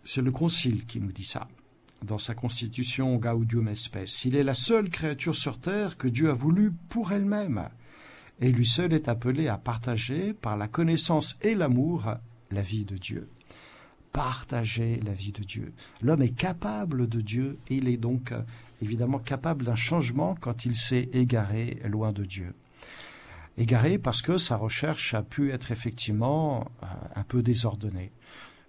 [0.03, 1.47] C'est le Concile qui nous dit ça,
[2.03, 4.25] dans sa constitution Gaudium Spes.
[4.25, 7.69] Il est la seule créature sur terre que Dieu a voulu pour elle-même,
[8.39, 12.13] et lui seul est appelé à partager, par la connaissance et l'amour,
[12.51, 13.29] la vie de Dieu.
[14.11, 15.73] Partager la vie de Dieu.
[16.01, 18.33] L'homme est capable de Dieu, et il est donc
[18.81, 22.53] évidemment capable d'un changement quand il s'est égaré loin de Dieu
[23.59, 26.85] égaré parce que sa recherche a pu être effectivement euh,
[27.15, 28.11] un peu désordonnée.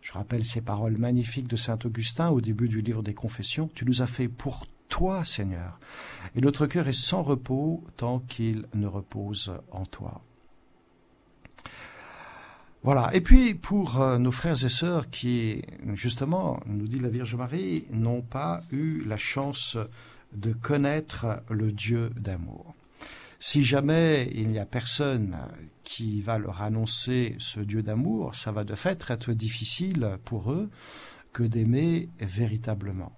[0.02, 3.70] Je rappelle ces paroles magnifiques de saint Augustin au début du livre des Confessions.
[3.74, 5.78] Tu nous as fait pour toi, Seigneur,
[6.34, 10.24] et notre cœur est sans repos tant qu'il ne repose en toi.
[12.82, 13.14] Voilà.
[13.14, 15.62] Et puis pour euh, nos frères et sœurs qui,
[15.94, 19.76] justement, nous dit la Vierge Marie, n'ont pas eu la chance
[20.32, 22.74] de connaître le Dieu d'amour.
[23.38, 25.36] Si jamais il n'y a personne
[25.82, 30.70] qui va leur annoncer ce Dieu d'amour, ça va de fait être difficile pour eux
[31.32, 33.12] que d'aimer véritablement.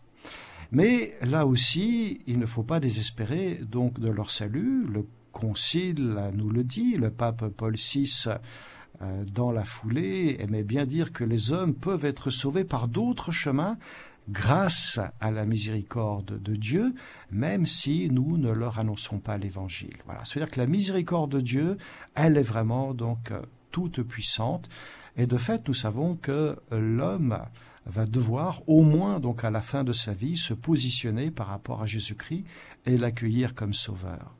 [0.71, 4.85] Mais là aussi, il ne faut pas désespérer donc de leur salut.
[4.87, 8.29] Le Concile nous le dit, le pape Paul VI
[9.33, 13.79] dans la foulée aimait bien dire que les hommes peuvent être sauvés par d'autres chemins
[14.29, 16.95] grâce à la miséricorde de Dieu,
[17.31, 19.97] même si nous ne leur annonçons pas l'évangile.
[20.07, 20.25] Voilà.
[20.25, 21.77] C'est-à-dire que la miséricorde de Dieu,
[22.15, 24.69] elle est vraiment donc euh, toute puissante.
[25.17, 27.39] Et de fait, nous savons que l'homme
[27.85, 31.83] va devoir, au moins donc à la fin de sa vie, se positionner par rapport
[31.83, 32.45] à Jésus-Christ
[32.87, 34.35] et l'accueillir comme sauveur.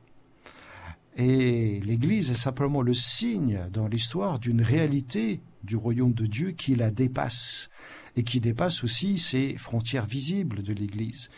[1.17, 6.75] Et l'Église est simplement le signe dans l'histoire d'une réalité du royaume de Dieu qui
[6.75, 7.71] la dépasse
[8.17, 11.31] et qui dépasse aussi ces frontières visibles de l'Église.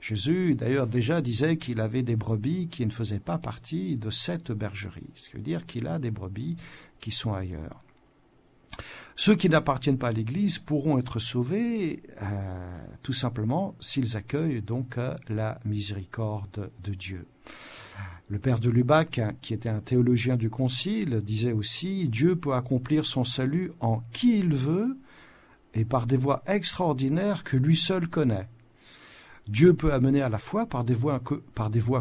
[0.00, 4.50] Jésus, d'ailleurs, déjà disait qu'il avait des brebis qui ne faisaient pas partie de cette
[4.50, 6.56] bergerie, ce qui veut dire qu'il a des brebis
[7.00, 7.82] qui sont ailleurs.
[9.16, 14.96] Ceux qui n'appartiennent pas à l'Église pourront être sauvés euh, tout simplement s'ils accueillent donc
[14.96, 17.26] euh, la miséricorde de Dieu.
[18.30, 23.04] Le père de Lubac, qui était un théologien du Concile, disait aussi Dieu peut accomplir
[23.04, 24.96] son salut en qui il veut
[25.74, 28.46] et par des voies extraordinaires que lui seul connaît.
[29.48, 31.20] Dieu peut amener à la fois par des voies,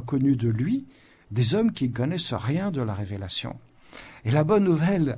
[0.05, 0.85] connues de lui
[1.31, 3.55] des hommes qui ne connaissent rien de la révélation.
[4.23, 5.17] Et la bonne nouvelle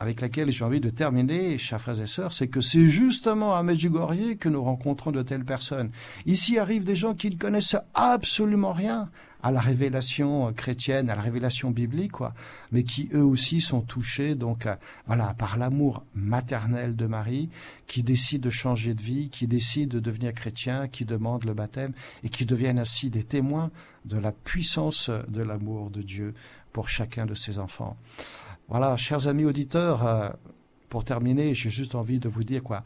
[0.00, 3.62] avec laquelle j'ai envie de terminer, chers frères et sœurs, c'est que c'est justement à
[3.62, 5.90] Medjugorje que nous rencontrons de telles personnes.
[6.24, 9.10] Ici arrivent des gens qui ne connaissent absolument rien
[9.42, 12.34] à la révélation chrétienne, à la révélation biblique, quoi,
[12.70, 14.76] mais qui eux aussi sont touchés, donc euh,
[15.06, 17.48] voilà, par l'amour maternel de Marie,
[17.86, 21.92] qui décident de changer de vie, qui décident de devenir chrétiens, qui demandent le baptême
[22.22, 23.70] et qui deviennent ainsi des témoins
[24.04, 26.34] de la puissance de l'amour de Dieu
[26.72, 27.96] pour chacun de ses enfants.
[28.68, 30.30] Voilà, chers amis auditeurs, euh,
[30.88, 32.84] pour terminer, j'ai juste envie de vous dire quoi.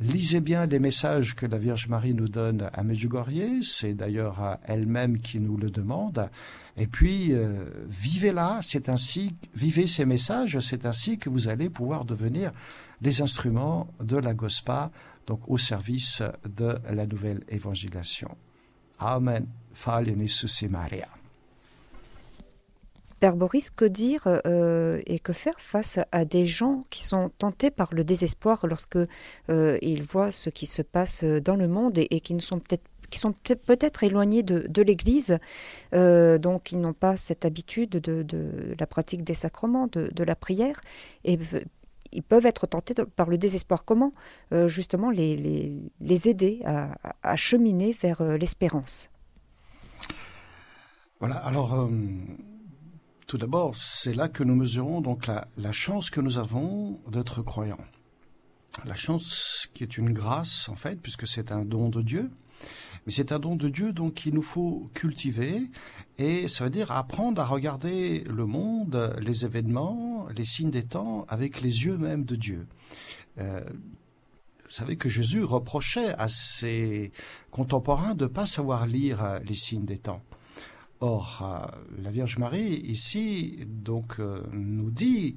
[0.00, 5.18] Lisez bien les messages que la Vierge Marie nous donne à Medjugorje, c'est d'ailleurs elle-même
[5.18, 6.30] qui nous le demande.
[6.76, 12.04] Et puis, euh, vivez-la, c'est ainsi, vivez ces messages, c'est ainsi que vous allez pouvoir
[12.04, 12.52] devenir
[13.00, 14.92] des instruments de la Gospa,
[15.26, 18.36] donc au service de la nouvelle évangélisation.
[19.00, 19.46] Amen.
[20.70, 21.17] Maria.
[23.18, 27.70] Père Boris, que dire euh, et que faire face à des gens qui sont tentés
[27.70, 28.98] par le désespoir lorsque
[29.48, 32.84] euh, ils voient ce qui se passe dans le monde et, qui ne sont peut-être
[33.10, 35.38] qui sont peut-être éloignés de, l'Église,
[35.94, 40.78] euh, donc ils n'ont pas cette habitude de, la pratique des sacrements, de, la prière,
[41.24, 41.38] et
[42.12, 43.86] ils peuvent être tentés par le désespoir.
[43.86, 44.12] Comment
[44.66, 45.38] justement les,
[46.02, 49.08] les, aider à, cheminer vers l'espérance?
[51.18, 51.88] Voilà, alors
[53.28, 57.84] tout d'abord, c'est là que nous mesurons donc la, chance que nous avons d'être croyants.
[58.86, 62.30] La chance qui est une grâce en fait, puisque c'est un don de Dieu.
[63.04, 65.70] Mais c'est un don de Dieu donc qu'il nous faut cultiver
[66.16, 71.26] et ça veut dire apprendre à regarder le monde, les événements, les signes des temps
[71.28, 72.66] avec les yeux même de Dieu.
[73.36, 73.60] Euh,
[74.64, 77.12] vous savez que Jésus reprochait à ses
[77.50, 80.22] contemporains de ne pas savoir lire les signes des temps.
[81.00, 84.18] Or, euh, la Vierge Marie, ici, donc,
[84.52, 85.36] nous dit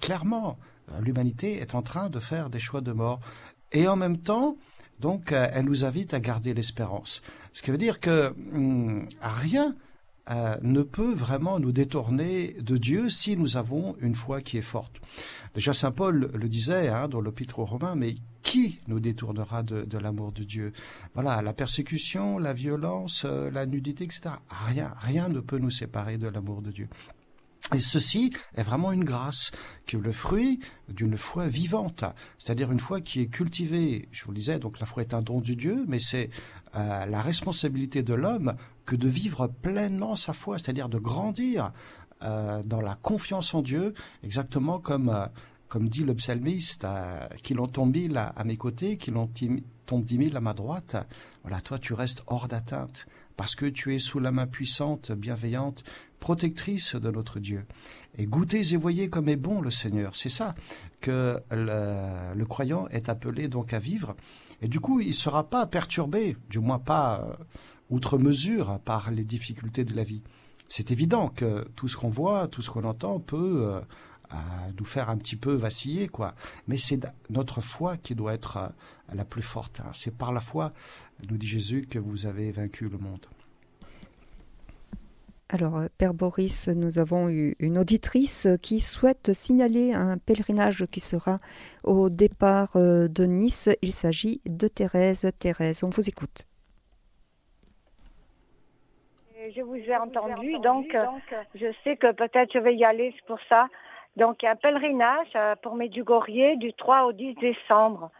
[0.00, 0.58] clairement,
[1.00, 3.20] l'humanité est en train de faire des choix de mort.
[3.72, 4.56] Et en même temps,
[5.02, 7.22] donc, euh, elle nous invite à garder l'espérance.
[7.52, 9.74] Ce qui veut dire que hum, rien
[10.30, 14.62] euh, ne peut vraiment nous détourner de Dieu si nous avons une foi qui est
[14.62, 15.00] forte.
[15.54, 19.98] Déjà, Saint Paul le disait hein, dans l'Épître aux Romains, mais qui nous détournera de,
[19.98, 20.72] l'amour de Dieu?
[21.14, 24.36] Voilà, la persécution, la violence, euh, la nudité, etc.
[24.48, 26.88] Rien, rien ne peut nous séparer de l'amour de Dieu.
[27.74, 29.50] Et ceci est vraiment une grâce,
[29.86, 32.04] qui est le fruit d'une foi vivante,
[32.38, 34.08] c'est-à-dire une foi qui est cultivée.
[34.12, 36.28] Je vous le disais, donc la foi est un don de Dieu, mais c'est
[36.74, 38.54] euh, la responsabilité de l'homme
[38.84, 41.72] que de vivre pleinement sa foi, c'est-à-dire de grandir
[42.22, 45.26] euh, dans la confiance en Dieu, exactement comme euh,
[45.68, 46.86] comme dit le psalmiste,
[47.42, 49.26] qu'il en tombe mille à, mes côtés, qu'il en
[49.86, 50.96] tombe dix mille à ma droite.
[51.44, 53.06] Voilà, toi tu restes hors d'atteinte
[53.38, 55.82] parce que tu es sous la main puissante, bienveillante
[56.22, 57.64] protectrice de notre Dieu.
[58.16, 60.14] Et goûtez et voyez comme est bon le Seigneur.
[60.14, 60.54] C'est ça
[61.00, 64.14] que le, croyant est appelé donc à vivre.
[64.60, 67.44] Et du coup, il ne sera pas perturbé, du moins pas euh,
[67.92, 70.22] outre mesure, par les difficultés de la vie.
[70.68, 73.82] C'est évident que tout ce qu'on voit, tout ce qu'on entend peut
[74.32, 74.36] euh,
[74.78, 76.34] nous faire un petit peu vaciller, quoi.
[76.66, 78.68] Mais c'est notre foi qui doit être euh,
[79.14, 79.80] la plus forte.
[79.80, 79.90] Hein.
[79.92, 80.72] C'est par la foi,
[81.28, 83.26] nous dit Jésus, que vous avez vaincu le monde.
[85.50, 91.00] Alors, euh, Père Boris, nous avons eu une auditrice qui souhaite signaler un pèlerinage qui
[91.00, 91.38] sera
[91.84, 93.68] au départ de Nice.
[93.82, 95.30] Il s'agit de Thérèse.
[95.38, 96.46] Thérèse, on vous écoute.
[99.54, 100.96] Je vous ai entendu, donc
[101.54, 103.66] je sais que peut-être je vais y aller, c'est pour ça.
[104.16, 108.10] Donc, il y a un pèlerinage euh, pour Medjugorje du 3 au 10 décembre.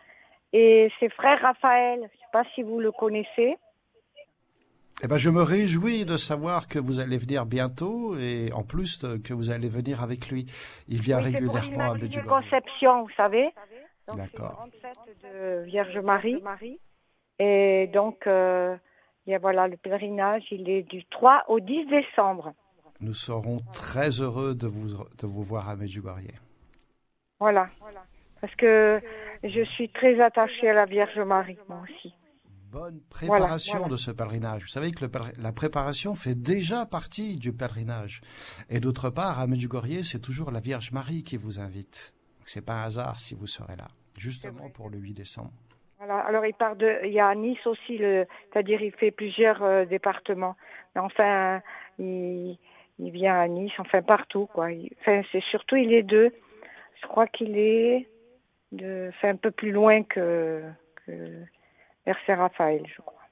[0.52, 3.56] Et c'est frère Raphaël, je ne sais pas si vous le connaissez.
[5.02, 9.04] Eh ben, je me réjouis de savoir que vous allez venir bientôt et en plus
[9.24, 10.46] que vous allez venir avec lui.
[10.88, 12.44] Il vient régulièrement à Medjugorje.
[12.44, 13.50] Conception, vous savez.
[14.14, 14.66] D'accord.
[14.72, 16.42] C'est fête de Vierge Marie.
[17.38, 18.76] Et donc, euh,
[19.28, 22.52] a, voilà, le pèlerinage, il est du 3 au 10 décembre.
[23.00, 26.34] Nous serons très heureux de vous, de vous voir à Medjugorje.
[27.40, 27.68] Voilà.
[28.40, 29.00] Parce que
[29.42, 32.14] je suis très attachée à la Vierge Marie, moi aussi
[32.72, 34.62] bonne préparation de ce pèlerinage.
[34.62, 35.04] Vous savez que
[35.38, 38.22] la préparation fait déjà partie du pèlerinage.
[38.70, 42.14] Et d'autre part, à Medjugorje, c'est toujours la Vierge Marie qui vous invite.
[42.46, 45.52] C'est pas un hasard si vous serez là, justement pour le 8 décembre.
[46.08, 50.56] Alors il part de, il y a Nice aussi, c'est-à-dire il fait plusieurs euh, départements.
[50.94, 51.62] Mais enfin,
[51.98, 52.58] il,
[52.98, 54.68] vient à Nice, enfin partout quoi.
[55.00, 56.30] enfin c'est surtout il est deux.
[57.00, 58.08] Je crois qu'il est
[58.72, 60.62] de, un peu plus loin que,
[61.06, 61.12] que
[62.26, 63.22] Saint-Raphaël, je crois.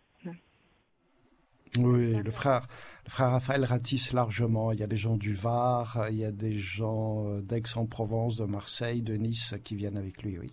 [1.78, 2.62] Oui, le frère,
[3.04, 4.72] le frère Raphaël ratisse largement.
[4.72, 8.44] Il y a des gens du Var, il y a des gens euh, d'Aix-en-Provence, de
[8.44, 10.50] Marseille, de Nice qui viennent avec lui, oui.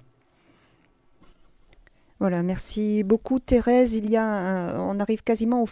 [2.20, 3.96] Voilà, merci beaucoup Thérèse.
[3.96, 5.64] Il y a, on arrive quasiment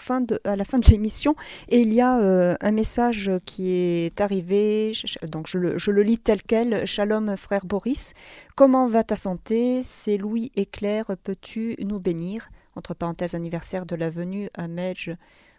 [0.43, 1.33] à la fin de l'émission
[1.69, 4.93] et il y a euh, un message qui est arrivé.
[5.31, 6.85] Donc je le, je le, lis tel quel.
[6.85, 8.13] Shalom frère Boris.
[8.55, 9.81] Comment va ta santé?
[9.81, 11.17] C'est Louis et Claire.
[11.23, 12.49] Peux-tu nous bénir?
[12.75, 15.15] Entre parenthèses anniversaire de la venue à Medj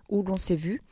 [0.08, 0.82] où l'on s'est vu.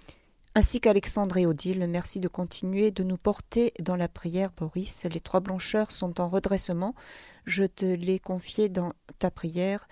[0.57, 5.05] Ainsi qu'Alexandre et Odile, merci de continuer de nous porter dans la prière, Boris.
[5.13, 6.95] Les trois blancheurs sont en redressement
[7.45, 9.87] je te l'ai confié dans ta prière,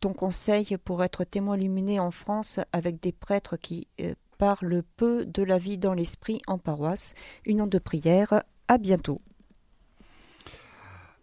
[0.00, 5.24] ton conseil pour être témoin illuminé en France avec des prêtres qui euh, parlent peu
[5.24, 7.14] de la vie dans l'esprit en paroisse.
[7.44, 8.42] Une onde de prière.
[8.68, 9.20] À bientôt.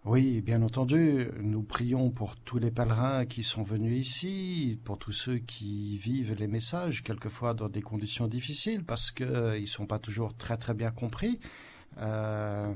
[0.06, 5.14] Oui, bien entendu, nous prions pour tous les pèlerins qui sont venus ici, pour tous
[5.14, 10.00] ceux qui vivent les messages, quelquefois dans des conditions difficiles, parce qu'ils ne sont pas
[10.00, 11.40] toujours très très bien compris.
[12.00, 12.74] Euh,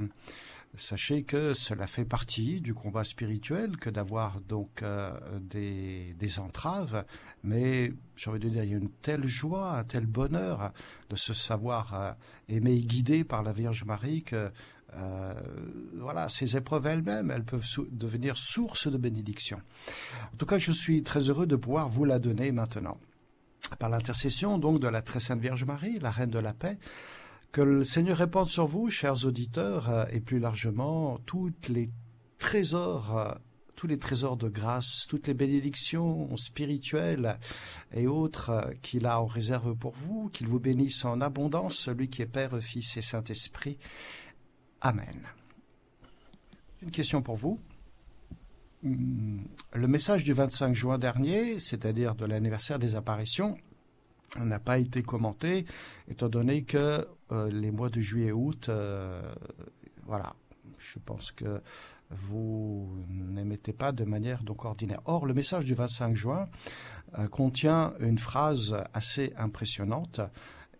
[0.76, 7.03] Sachez que cela fait partie du combat spirituel que d'avoir donc euh, des, entraves,
[7.43, 10.72] mais j'ai envie de dire, il y a une telle joie, un tel bonheur
[11.09, 12.11] de se savoir euh,
[12.49, 14.51] et guidé par la Vierge Marie que
[14.95, 15.34] euh,
[15.95, 19.59] voilà, ces épreuves elles-mêmes, elles peuvent devenir source de bénédiction.
[20.34, 22.97] En tout cas, je suis très heureux de pouvoir vous la donner maintenant.
[23.80, 26.78] Par l'intercession donc de la très sainte Vierge Marie, la Reine de la paix,
[27.52, 31.89] que le Seigneur répande sur vous, chers auditeurs, euh, et plus largement, toutes les
[32.38, 33.32] trésors, euh,
[33.76, 37.39] tous les trésors de grâce, toutes les bénédictions spirituelles
[37.93, 42.10] et autres euh, qu'il a en réserve pour vous, qu'il vous bénisse en abondance, celui
[42.10, 43.78] qui est Père, Fils et Saint-Esprit.
[44.82, 45.22] Amen.
[46.82, 47.60] Une question pour vous.
[48.84, 49.41] Hmm,
[49.74, 53.58] le message du 25 juin dernier, c'est-à-dire de l'anniversaire des apparitions,
[54.39, 55.66] n'a pas été commenté,
[56.10, 59.21] étant donné que les mois de juillet et août, euh,
[60.05, 60.36] voilà,
[60.78, 61.61] je pense que
[62.09, 65.01] vous n'émettez pas de manière donc ordinaire.
[65.05, 66.47] Or, le message du 25 juin
[67.17, 70.21] euh, contient une phrase assez impressionnante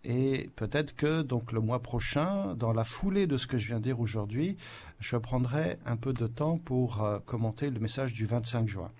[0.04, 3.78] et peut-être que donc le mois prochain, dans la foulée de ce que je viens
[3.78, 4.56] de dire aujourd'hui,
[5.00, 8.90] je prendrai un peu de temps pour commenter le message du 25 juin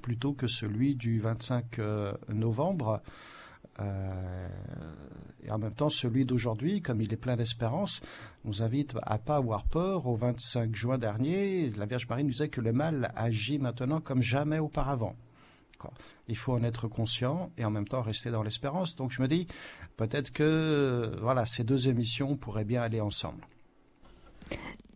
[0.00, 1.78] plutôt que celui du 25
[2.28, 3.02] novembre
[3.80, 4.48] euh,
[5.44, 8.00] et en même temps, celui d'aujourd'hui, comme il est plein d'espérance,
[8.44, 10.06] nous invite à pas avoir peur.
[10.06, 14.22] Au 25 juin dernier, la Vierge Marie nous disait que le mal agit maintenant comme
[14.22, 15.16] jamais auparavant.
[16.28, 18.94] Il faut en être conscient et en même temps rester dans l'espérance.
[18.94, 19.48] Donc je me dis,
[19.96, 23.44] peut-être que voilà, ces deux émissions pourraient bien aller ensemble.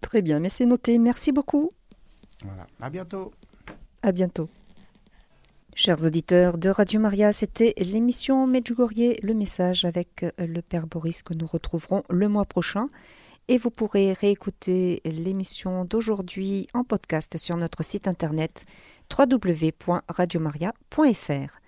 [0.01, 0.99] Très bien, mais c'est noté.
[0.99, 1.73] Merci beaucoup.
[2.45, 2.67] Voilà.
[2.81, 3.33] À bientôt.
[4.03, 4.49] À bientôt.
[5.79, 11.23] Chers auditeurs de Radio Maria, c'était l'émission Medjugorje, le message avec euh, le Père Boris
[11.23, 12.87] que nous retrouverons le mois prochain.
[13.49, 18.65] Et vous pourrez réécouter l'émission d'aujourd'hui en podcast sur notre site internet
[19.19, 21.59] www.radiomaria.fr.